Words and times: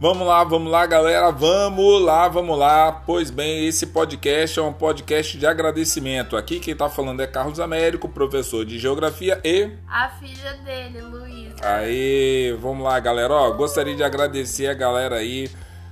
Vamos 0.00 0.28
lá, 0.28 0.44
vamos 0.44 0.70
lá, 0.70 0.86
galera. 0.86 1.32
Vamos 1.32 2.00
lá, 2.00 2.28
vamos 2.28 2.56
lá. 2.56 3.02
Pois 3.04 3.32
bem, 3.32 3.66
esse 3.66 3.88
podcast 3.88 4.56
é 4.56 4.62
um 4.62 4.72
podcast 4.72 5.36
de 5.36 5.44
agradecimento. 5.44 6.36
Aqui 6.36 6.60
quem 6.60 6.76
tá 6.76 6.88
falando 6.88 7.20
é 7.20 7.26
Carlos 7.26 7.58
Américo, 7.58 8.08
professor 8.08 8.64
de 8.64 8.78
Geografia 8.78 9.40
e. 9.42 9.72
A 9.88 10.08
filha 10.10 10.52
dele, 10.64 11.02
Luísa. 11.02 11.56
Aí, 11.62 12.56
vamos 12.60 12.84
lá, 12.84 13.00
galera. 13.00 13.34
Ó, 13.34 13.50
gostaria 13.54 13.96
de 13.96 14.04
agradecer 14.04 14.68
a 14.68 14.74
galera 14.74 15.16
aí. 15.16 15.50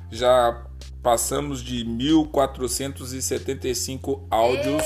Já 0.09 0.57
passamos 1.02 1.61
de 1.61 1.84
1475 1.84 4.25
áudios 4.30 4.84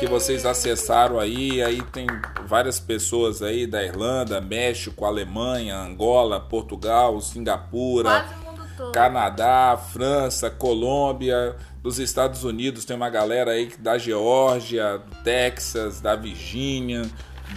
que 0.00 0.06
vocês 0.08 0.44
acessaram 0.44 1.20
aí. 1.20 1.62
Aí 1.62 1.80
tem 1.92 2.08
várias 2.44 2.80
pessoas 2.80 3.40
aí 3.40 3.68
da 3.68 3.84
Irlanda, 3.84 4.40
México, 4.40 5.04
Alemanha, 5.04 5.76
Angola, 5.76 6.40
Portugal, 6.40 7.20
Singapura. 7.20 8.08
Quase 8.08 8.47
todo. 8.78 8.92
Canadá, 8.92 9.76
França, 9.92 10.48
Colômbia, 10.50 11.54
dos 11.82 11.98
Estados 11.98 12.44
Unidos 12.44 12.84
tem 12.84 12.96
uma 12.96 13.10
galera 13.10 13.50
aí 13.50 13.70
da 13.78 13.98
Geórgia, 13.98 14.98
do 14.98 15.16
Texas, 15.22 16.00
da 16.00 16.16
Virgínia, 16.16 17.02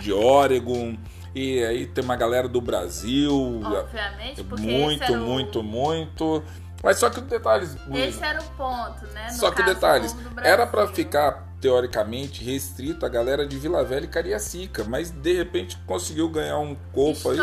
de 0.01 0.11
Oregon. 0.11 0.97
E 1.33 1.63
aí 1.63 1.85
tem 1.85 2.03
uma 2.03 2.15
galera 2.17 2.47
do 2.47 2.59
Brasil. 2.59 3.61
Obviamente, 3.63 4.43
porque 4.43 4.65
muito, 4.65 5.13
o- 5.13 5.17
muito, 5.17 5.63
muito. 5.63 6.43
Mas 6.83 6.97
só 6.97 7.09
que 7.09 7.21
detalhes. 7.21 7.77
Esse 7.93 8.23
era 8.23 8.41
o 8.41 8.43
ponto, 8.57 9.05
né? 9.13 9.27
No 9.27 9.37
Só 9.37 9.51
que 9.51 9.57
caso, 9.61 9.73
detalhes, 9.75 10.13
o 10.13 10.39
era 10.41 10.65
pra 10.65 10.81
Brasil. 10.81 10.95
ficar 10.95 11.47
teoricamente 11.61 12.43
restrito 12.43 13.05
a 13.05 13.09
galera 13.09 13.45
de 13.45 13.55
Vila 13.59 13.83
Velha 13.83 14.05
e 14.05 14.07
Cariacica, 14.07 14.83
mas 14.83 15.11
de 15.11 15.31
repente 15.31 15.77
conseguiu 15.85 16.27
ganhar 16.27 16.57
um 16.57 16.75
corpo 16.91 17.29
aí. 17.29 17.37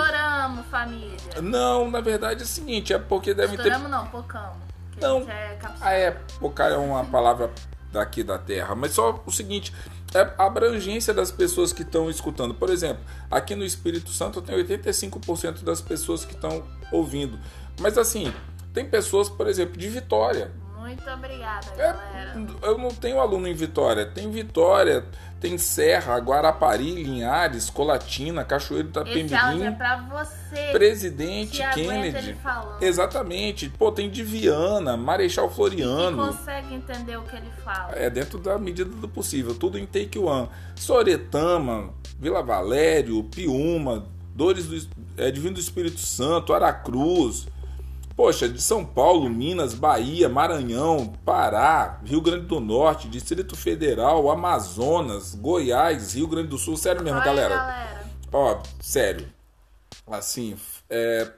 Estouramos, 0.49 0.67
família. 0.67 1.17
Não, 1.43 1.91
na 1.91 2.01
verdade 2.01 2.41
é 2.43 2.45
o 2.45 2.49
seguinte, 2.49 2.93
é 2.93 2.99
porque 2.99 3.35
devem 3.35 3.57
ter 3.57 3.69
Estouramos 3.69 3.91
não, 3.91 4.07
pocamos. 4.07 4.57
Não. 5.01 5.21
É. 5.31 5.59
Ah, 5.81 5.93
é, 5.93 6.17
focar 6.41 6.73
é 6.73 6.77
uma 6.77 7.05
palavra 7.05 7.51
daqui 7.93 8.23
da 8.23 8.39
terra, 8.39 8.75
mas 8.75 8.93
só 8.93 9.23
o 9.25 9.31
seguinte, 9.31 9.73
é 10.15 10.21
a 10.37 10.47
abrangência 10.47 11.15
das 11.15 11.31
pessoas 11.31 11.73
que 11.73 11.83
estão 11.83 12.11
escutando. 12.11 12.55
Por 12.55 12.71
exemplo, 12.71 13.03
aqui 13.31 13.55
no 13.55 13.65
Espírito 13.65 14.11
Santo 14.11 14.43
tem 14.43 14.57
85% 14.57 15.63
das 15.63 15.81
pessoas 15.81 16.25
que 16.25 16.35
estão 16.35 16.65
ouvindo. 16.91 17.39
Mas 17.81 17.97
assim, 17.97 18.33
tem 18.73 18.89
pessoas, 18.89 19.29
por 19.29 19.47
exemplo, 19.47 19.77
de 19.77 19.89
Vitória. 19.89 20.51
Muito 20.89 21.11
obrigada, 21.11 21.67
É, 21.77 21.77
galera. 21.77 22.47
eu 22.63 22.79
não 22.79 22.89
tenho 22.89 23.21
aluno 23.21 23.47
em 23.47 23.53
Vitória. 23.53 24.07
Tem 24.07 24.31
Vitória, 24.31 25.05
tem 25.39 25.59
Serra, 25.59 26.17
Guarapari, 26.17 26.93
Linhares, 26.95 27.69
Colatina, 27.69 28.43
Cachoeiro 28.43 28.89
Esse 29.07 29.35
áudio 29.35 29.65
é 29.65 29.71
pra 29.71 29.97
você. 30.09 30.73
Presidente 30.73 31.63
que 31.75 31.83
Kennedy. 31.83 32.17
ele 32.17 32.35
falando. 32.37 32.83
Exatamente. 32.83 33.69
Pô, 33.69 33.93
tem 33.93 34.09
de 34.09 34.23
Viana, 34.23 34.97
Marechal 34.97 35.51
Floriano. 35.51 36.17
consegue 36.29 36.75
entender 36.75 37.19
o 37.19 37.23
que 37.23 37.37
ele 37.37 37.51
fala. 37.63 37.93
É 37.95 38.09
dentro 38.09 38.39
da 38.39 38.59
medida 38.59 38.91
do 38.91 39.09
possível, 39.09 39.55
tudo 39.55 39.79
em 39.79 39.85
take 39.85 40.19
one. 40.19 40.49
Soretama, 40.75 41.91
Vila 42.19 42.43
Valério, 42.43 43.23
Piúma, 43.25 44.07
Dores 44.35 44.67
do, 44.67 44.89
é, 45.19 45.31
Divino 45.31 45.55
do 45.55 45.61
Espírito 45.61 46.01
Santo, 46.01 46.55
Aracruz. 46.55 47.47
Poxa, 48.19 48.49
de 48.49 48.61
São 48.61 48.85
Paulo, 48.85 49.31
Minas, 49.31 49.75
Bahia, 49.75 50.29
Maranhão, 50.29 51.07
Pará, 51.25 52.01
Rio 52.05 52.21
Grande 52.21 52.47
do 52.47 52.59
Norte, 52.59 53.09
Distrito 53.09 53.55
Federal, 53.55 54.29
Amazonas, 54.29 55.37
Goiás, 55.37 56.15
Rio 56.15 56.27
Grande 56.27 56.49
do 56.49 56.59
Sul. 56.59 56.77
Sério 56.77 57.01
mesmo, 57.01 57.21
Olha, 57.21 57.25
galera. 57.25 57.57
galera. 57.57 58.07
Ó, 58.33 58.59
sério. 58.81 59.29
Assim, 60.05 60.57
é, 60.91 61.31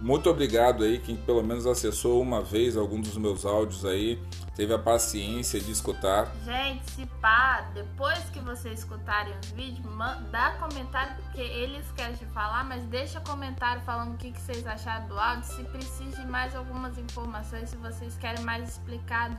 muito 0.00 0.30
obrigado 0.30 0.82
aí 0.82 0.98
quem 0.98 1.16
pelo 1.16 1.42
menos 1.42 1.66
acessou 1.66 2.20
uma 2.22 2.42
vez 2.42 2.76
algum 2.76 3.00
dos 3.00 3.16
meus 3.16 3.44
áudios 3.44 3.84
aí, 3.84 4.20
teve 4.56 4.72
a 4.72 4.78
paciência 4.78 5.60
de 5.60 5.70
escutar. 5.70 6.34
Gente, 6.44 6.90
se 6.90 7.06
pá, 7.20 7.70
depois 7.74 8.18
que 8.30 8.40
vocês 8.40 8.80
escutarem 8.80 9.34
os 9.42 9.50
vídeos, 9.50 9.86
dá 10.30 10.52
comentário, 10.52 11.14
porque 11.22 11.40
eles 11.40 11.84
querem 11.92 12.16
falar, 12.32 12.64
mas 12.64 12.82
deixa 12.84 13.20
comentário 13.20 13.82
falando 13.82 14.14
o 14.14 14.16
que, 14.16 14.32
que 14.32 14.40
vocês 14.40 14.66
acharam 14.66 15.06
do 15.08 15.18
áudio, 15.18 15.44
se 15.44 15.62
precisa 15.64 16.16
de 16.22 16.26
mais 16.26 16.56
algumas 16.56 16.96
informações, 16.96 17.68
se 17.68 17.76
vocês 17.76 18.16
querem 18.16 18.42
mais 18.42 18.68
explicado, 18.70 19.36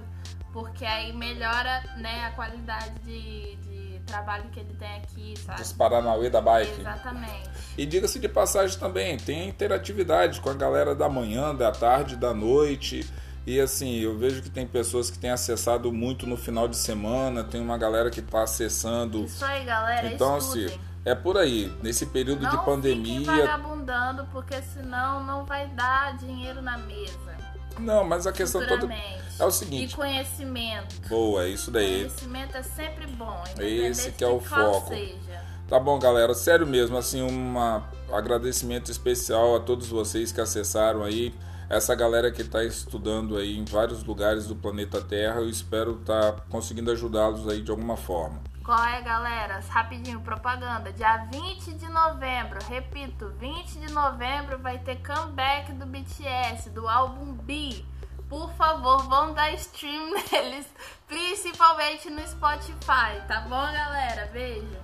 porque 0.54 0.86
aí 0.86 1.12
melhora 1.14 1.84
né, 1.98 2.26
a 2.26 2.32
qualidade 2.32 3.00
de, 3.00 3.56
de 3.58 3.81
trabalho 4.06 4.46
que 4.52 4.60
ele 4.60 4.74
tem 4.78 4.98
aqui, 4.98 5.34
sabe? 5.46 5.60
Dos 5.62 5.74
Paranauê 5.74 6.30
da 6.30 6.42
Bike. 6.42 6.80
Exatamente. 6.82 7.50
E 7.78 7.86
diga-se 7.86 8.20
de 8.20 8.28
passagem 8.30 8.78
também, 8.78 9.18
tem 9.18 9.50
interatividade 9.50 10.42
com 10.42 10.50
a 10.50 10.54
galera 10.54 10.94
da 10.96 11.08
manhã, 11.10 11.54
da 11.56 11.72
tarde, 11.72 12.16
da 12.16 12.34
noite. 12.34 13.10
E 13.46 13.60
assim, 13.60 14.00
eu 14.00 14.18
vejo 14.18 14.42
que 14.42 14.50
tem 14.50 14.68
pessoas 14.68 15.10
que 15.10 15.18
têm 15.18 15.32
acessado 15.32 15.92
muito 15.92 16.28
no 16.28 16.38
final 16.38 16.68
de 16.68 16.78
semana, 16.78 17.44
tem 17.44 17.60
uma 17.60 17.78
galera 17.78 18.10
que 18.12 18.20
está 18.20 18.44
acessando. 18.44 19.24
Isso 19.26 19.44
aí, 19.44 19.66
galera, 19.66 20.08
Então, 20.14 20.38
estudem. 20.38 20.66
assim, 20.68 20.80
é 21.04 21.16
por 21.16 21.38
aí. 21.38 21.74
Nesse 21.82 22.06
período 22.06 22.44
não 22.44 22.52
de 22.52 22.64
pandemia. 22.64 23.26
vagabundando, 23.26 24.26
porque 24.32 24.62
senão 24.62 25.24
não 25.24 25.44
vai 25.44 25.68
dar 25.70 26.16
dinheiro 26.18 26.62
na 26.62 26.78
mesa. 26.78 27.41
Não, 27.82 28.04
mas 28.04 28.26
a 28.28 28.32
questão 28.32 28.66
toda 28.66 28.88
é 28.94 29.46
o 29.46 29.50
E 29.50 29.52
seguinte. 29.52 29.96
conhecimento. 29.96 30.96
Boa, 31.10 31.46
é 31.46 31.50
isso 31.50 31.72
daí. 31.72 32.06
Conhecimento 32.06 32.58
é 32.58 32.64
sempre 32.64 33.08
bom. 33.08 33.44
Esse 33.60 34.12
que 34.12 34.24
é 34.24 34.28
o 34.28 34.40
foco. 34.40 34.90
Seja. 34.90 35.42
Tá 35.68 35.80
bom, 35.80 35.98
galera. 36.00 36.34
Sério 36.34 36.68
mesmo, 36.68 36.98
assim, 36.98 37.22
um 37.22 37.56
agradecimento 38.14 38.92
especial 38.92 39.56
a 39.56 39.60
todos 39.60 39.88
vocês 39.88 40.32
que 40.32 40.42
acessaram 40.42 41.04
aí. 41.04 41.34
Essa 41.70 41.96
galera 41.96 42.30
que 42.30 42.42
está 42.42 42.62
estudando 42.66 43.38
aí 43.38 43.58
em 43.58 43.64
vários 43.64 44.04
lugares 44.04 44.46
do 44.46 44.56
planeta 44.56 45.00
Terra, 45.02 45.40
eu 45.40 45.50
espero 45.50 45.98
estar 46.02 46.42
conseguindo 46.50 46.92
ajudá-los 46.92 47.48
aí 47.48 47.62
de 47.62 47.72
alguma 47.72 47.96
forma. 47.96 48.42
Qual 48.72 48.86
é, 48.86 49.02
galera? 49.02 49.62
Rapidinho, 49.68 50.22
propaganda. 50.22 50.94
Dia 50.94 51.28
20 51.30 51.74
de 51.74 51.90
novembro, 51.90 52.58
repito, 52.70 53.28
20 53.38 53.80
de 53.82 53.92
novembro 53.92 54.58
vai 54.60 54.80
ter 54.80 54.96
comeback 55.06 55.74
do 55.74 55.86
BTS, 55.86 56.70
do 56.70 56.88
álbum 56.88 57.34
B. 57.34 57.84
Por 58.30 58.50
favor, 58.54 59.04
vão 59.10 59.34
dar 59.34 59.52
stream 59.56 60.14
neles, 60.32 60.74
principalmente 61.06 62.10
no 62.10 62.26
Spotify, 62.26 63.20
tá 63.28 63.42
bom, 63.42 63.50
galera? 63.50 64.30
Beijo. 64.32 64.80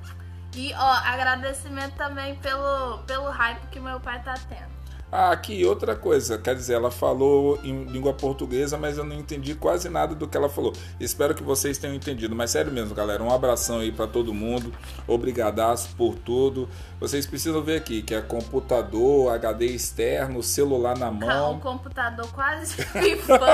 E, 0.53 0.73
ó, 0.73 0.91
agradecimento 1.05 1.95
também 1.95 2.35
pelo, 2.39 2.97
pelo 3.05 3.29
hype 3.29 3.67
que 3.67 3.79
meu 3.79 4.01
pai 4.01 4.21
tá 4.21 4.33
tendo. 4.49 4.76
Ah, 5.09 5.31
aqui 5.31 5.63
outra 5.63 5.95
coisa, 5.95 6.37
quer 6.37 6.53
dizer, 6.53 6.73
ela 6.73 6.91
falou 6.91 7.57
em 7.63 7.85
língua 7.85 8.11
portuguesa, 8.13 8.77
mas 8.77 8.97
eu 8.97 9.05
não 9.05 9.15
entendi 9.15 9.55
quase 9.55 9.87
nada 9.87 10.13
do 10.13 10.27
que 10.27 10.35
ela 10.35 10.49
falou. 10.49 10.73
Espero 10.99 11.33
que 11.33 11.41
vocês 11.41 11.77
tenham 11.77 11.95
entendido, 11.95 12.35
mas 12.35 12.51
sério 12.51 12.71
mesmo, 12.71 12.93
galera, 12.93 13.23
um 13.23 13.31
abração 13.31 13.79
aí 13.79 13.89
para 13.91 14.05
todo 14.05 14.33
mundo. 14.33 14.73
Obrigadaço 15.07 15.89
por 15.95 16.15
tudo. 16.15 16.67
Vocês 16.99 17.25
precisam 17.25 17.61
ver 17.61 17.77
aqui 17.77 18.01
que 18.01 18.13
é 18.13 18.21
computador, 18.21 19.31
HD 19.33 19.67
externo, 19.67 20.43
celular 20.43 20.97
na 20.97 21.09
mão. 21.09 21.59
computador 21.59 22.27
quase 22.33 22.75
pifando. 22.91 23.45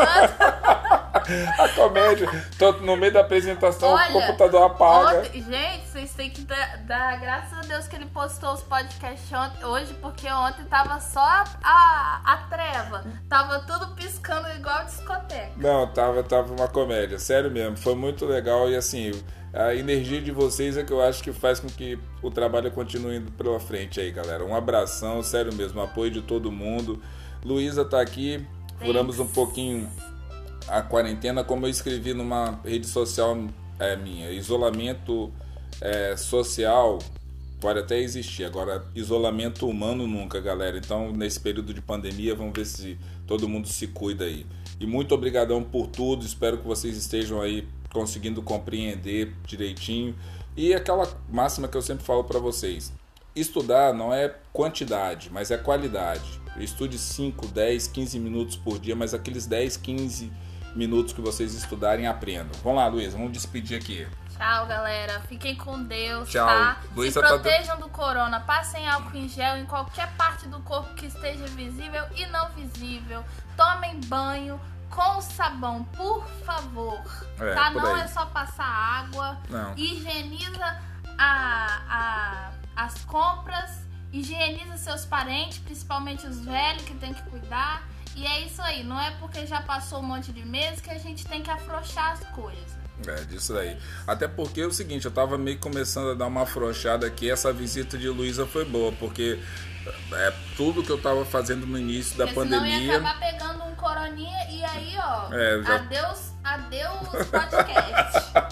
A 1.59 1.69
comédia, 1.69 2.27
tô 2.57 2.71
no 2.73 2.95
meio 2.97 3.11
da 3.13 3.21
apresentação, 3.21 3.89
Olha, 3.89 4.09
o 4.09 4.13
computador 4.13 4.63
apaga. 4.63 5.19
Ontem- 5.19 5.43
gente, 5.43 5.87
vocês 5.87 6.11
têm 6.13 6.29
que 6.29 6.41
dar, 6.41 6.77
dar 6.79 7.19
graças 7.19 7.57
a 7.57 7.61
Deus 7.61 7.87
que 7.87 7.95
ele 7.95 8.05
postou 8.07 8.53
os 8.53 8.61
podcasts 8.61 9.31
ontem- 9.31 9.65
hoje, 9.65 9.93
porque 10.01 10.27
ontem 10.31 10.63
tava 10.65 10.99
só 10.99 11.19
a, 11.19 11.43
a, 11.63 12.21
a 12.33 12.37
treva. 12.49 13.03
Tava 13.29 13.59
tudo 13.59 13.95
piscando 13.95 14.47
igual 14.49 14.85
discoteca. 14.85 15.51
Não, 15.57 15.87
tava, 15.87 16.23
tava 16.23 16.53
uma 16.53 16.67
comédia, 16.67 17.17
sério 17.19 17.49
mesmo. 17.51 17.77
Foi 17.77 17.95
muito 17.95 18.25
legal 18.25 18.69
e 18.69 18.75
assim, 18.75 19.11
a 19.53 19.73
energia 19.75 20.21
de 20.21 20.31
vocês 20.31 20.77
é 20.77 20.83
que 20.83 20.91
eu 20.91 21.01
acho 21.01 21.21
que 21.23 21.31
faz 21.31 21.59
com 21.59 21.67
que 21.67 21.97
o 22.21 22.31
trabalho 22.31 22.71
continue 22.71 23.17
indo 23.17 23.31
pela 23.31 23.59
frente 23.59 23.99
aí, 23.99 24.11
galera. 24.11 24.43
Um 24.43 24.55
abração, 24.55 25.21
sério 25.21 25.53
mesmo, 25.53 25.81
apoio 25.81 26.09
de 26.11 26.21
todo 26.21 26.51
mundo. 26.51 27.01
Luísa 27.43 27.83
tá 27.83 27.99
aqui, 28.01 28.45
furamos 28.83 29.19
um 29.19 29.27
pouquinho 29.27 29.89
a 30.67 30.81
quarentena, 30.81 31.43
como 31.43 31.65
eu 31.65 31.69
escrevi 31.69 32.13
numa 32.13 32.59
rede 32.63 32.87
social 32.87 33.37
é, 33.79 33.95
minha, 33.95 34.31
isolamento 34.31 35.31
é, 35.81 36.15
social 36.15 36.99
pode 37.63 37.79
até 37.79 37.97
existir, 37.97 38.43
agora 38.43 38.83
isolamento 38.93 39.65
humano 39.69 40.05
nunca, 40.05 40.41
galera. 40.41 40.77
Então, 40.77 41.13
nesse 41.13 41.39
período 41.39 41.73
de 41.73 41.81
pandemia, 41.81 42.35
vamos 42.35 42.51
ver 42.53 42.65
se 42.65 42.97
todo 43.25 43.47
mundo 43.47 43.69
se 43.69 43.87
cuida 43.87 44.25
aí. 44.25 44.45
E 44.81 44.85
muito 44.85 45.15
obrigadão 45.15 45.63
por 45.63 45.87
tudo, 45.87 46.25
espero 46.25 46.57
que 46.57 46.67
vocês 46.67 46.97
estejam 46.97 47.41
aí 47.41 47.65
conseguindo 47.93 48.41
compreender 48.41 49.33
direitinho. 49.47 50.13
E 50.57 50.73
aquela 50.73 51.07
máxima 51.29 51.69
que 51.69 51.77
eu 51.77 51.81
sempre 51.81 52.03
falo 52.03 52.25
para 52.25 52.37
vocês: 52.37 52.91
estudar 53.33 53.93
não 53.93 54.13
é 54.13 54.35
quantidade, 54.51 55.29
mas 55.31 55.49
é 55.49 55.57
qualidade. 55.57 56.41
Estude 56.57 56.99
5, 56.99 57.47
10, 57.47 57.87
15 57.87 58.19
minutos 58.19 58.57
por 58.57 58.77
dia, 58.77 58.95
mas 58.95 59.13
aqueles 59.13 59.45
10, 59.47 59.77
15 59.77 60.29
minutos 60.75 61.13
que 61.13 61.21
vocês 61.21 61.53
estudarem, 61.53 62.07
aprendam. 62.07 62.51
Vamos 62.63 62.79
lá, 62.79 62.87
Luiz, 62.87 63.13
vamos 63.13 63.31
despedir 63.31 63.77
aqui. 63.77 64.07
Tchau. 64.37 64.65
Galera. 64.65 65.19
Fiquem 65.21 65.55
com 65.55 65.83
Deus, 65.83 66.29
Tchau. 66.29 66.45
tá? 66.47 66.77
Luísa 66.95 67.21
Se 67.21 67.27
tá 67.27 67.33
protejam 67.33 67.79
do 67.79 67.87
corona. 67.89 68.39
Passem 68.39 68.87
álcool 68.89 69.15
em 69.15 69.29
gel 69.29 69.57
em 69.57 69.65
qualquer 69.65 70.11
parte 70.17 70.47
do 70.47 70.59
corpo 70.61 70.93
que 70.95 71.05
esteja 71.05 71.45
visível 71.47 72.03
e 72.15 72.25
não 72.27 72.49
visível. 72.49 73.23
Tomem 73.55 73.99
banho 74.07 74.59
com 74.89 75.21
sabão, 75.21 75.83
por 75.95 76.27
favor. 76.45 77.01
É, 77.39 77.53
tá? 77.53 77.71
por 77.71 77.81
Não 77.83 77.95
aí. 77.95 78.01
é 78.01 78.07
só 78.07 78.25
passar 78.25 78.65
água. 78.65 79.37
Não. 79.49 79.73
Higieniza 79.77 80.81
a, 81.17 81.79
a- 81.89 82.51
as 82.75 83.05
compras. 83.05 83.83
Higieniza 84.11 84.77
seus 84.77 85.05
parentes, 85.05 85.57
principalmente 85.59 86.25
os 86.27 86.39
velhos 86.39 86.83
que 86.83 86.93
tem 86.95 87.13
que 87.13 87.21
cuidar. 87.23 87.81
E 88.15 88.25
é 88.25 88.41
isso 88.41 88.61
aí. 88.61 88.83
Não 88.83 88.99
é 88.99 89.11
porque 89.19 89.45
já 89.47 89.61
passou 89.61 89.99
um 89.99 90.03
monte 90.03 90.31
de 90.31 90.45
meses 90.45 90.79
que 90.81 90.89
a 90.91 90.97
gente 90.97 91.25
tem 91.25 91.41
que 91.41 91.49
afrouxar 91.49 92.11
as 92.13 92.19
coisas. 92.29 92.73
É, 93.07 93.15
disso 93.25 93.57
aí. 93.57 93.75
Até 94.07 94.27
porque 94.27 94.61
é 94.61 94.65
o 94.67 94.71
seguinte, 94.71 95.05
eu 95.05 95.11
tava 95.11 95.37
meio 95.37 95.57
começando 95.59 96.11
a 96.11 96.13
dar 96.13 96.27
uma 96.27 96.43
afrouxada 96.43 97.07
aqui, 97.07 97.29
essa 97.29 97.51
visita 97.51 97.97
de 97.97 98.07
Luísa 98.07 98.45
foi 98.45 98.63
boa, 98.65 98.91
porque 98.93 99.39
é 100.13 100.33
tudo 100.55 100.83
que 100.83 100.91
eu 100.91 101.01
tava 101.01 101.25
fazendo 101.25 101.65
no 101.65 101.77
início 101.77 102.15
da 102.17 102.27
Porque 102.27 102.41
senão 102.41 102.65
ia 102.65 102.71
pandemia. 102.73 102.97
acabar 102.99 103.19
pegando 103.19 103.63
um 103.65 103.75
coroninha 103.75 104.47
e 104.49 104.63
aí, 104.63 104.95
ó. 104.99 105.33
É, 105.33 105.63
já- 105.63 105.75
Adeus, 105.75 106.32
adeus 106.43 107.27
podcast. 107.29 108.33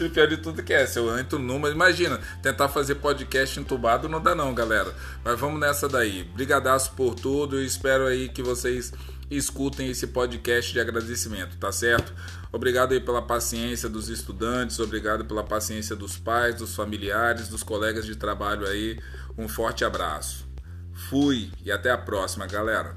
E 0.00 0.08
pior 0.08 0.28
de 0.28 0.36
tudo 0.36 0.62
que 0.62 0.72
é, 0.72 0.86
se 0.86 0.98
eu 0.98 1.18
entro 1.18 1.38
numa, 1.38 1.68
imagina, 1.68 2.20
tentar 2.40 2.68
fazer 2.68 2.96
podcast 2.96 3.58
entubado 3.58 4.08
não 4.08 4.22
dá 4.22 4.34
não, 4.34 4.54
galera. 4.54 4.94
Mas 5.24 5.38
vamos 5.38 5.58
nessa 5.58 5.88
daí. 5.88 6.22
Brigadaço 6.22 6.92
por 6.92 7.14
tudo 7.14 7.60
e 7.60 7.66
espero 7.66 8.06
aí 8.06 8.28
que 8.28 8.42
vocês 8.42 8.92
escutem 9.30 9.90
esse 9.90 10.08
podcast 10.08 10.72
de 10.72 10.80
agradecimento, 10.80 11.56
tá 11.56 11.72
certo? 11.72 12.12
Obrigado 12.52 12.92
aí 12.92 13.00
pela 13.00 13.22
paciência 13.22 13.88
dos 13.88 14.08
estudantes, 14.08 14.78
obrigado 14.78 15.24
pela 15.24 15.42
paciência 15.42 15.96
dos 15.96 16.16
pais, 16.16 16.54
dos 16.56 16.74
familiares, 16.74 17.48
dos 17.48 17.62
colegas 17.62 18.06
de 18.06 18.14
trabalho 18.14 18.66
aí. 18.66 18.98
Um 19.36 19.48
forte 19.48 19.84
abraço. 19.84 20.46
Fui 20.92 21.50
e 21.64 21.72
até 21.72 21.90
a 21.90 21.98
próxima, 21.98 22.46
galera. 22.46 22.96